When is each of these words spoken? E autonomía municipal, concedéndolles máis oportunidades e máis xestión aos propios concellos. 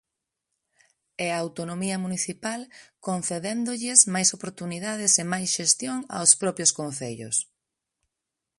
E 1.25 1.27
autonomía 1.43 1.97
municipal, 2.05 2.61
concedéndolles 3.07 3.99
máis 4.13 4.29
oportunidades 4.37 5.11
e 5.21 5.23
máis 5.33 5.49
xestión 5.57 5.97
aos 6.17 6.31
propios 6.41 6.71
concellos. 6.79 7.35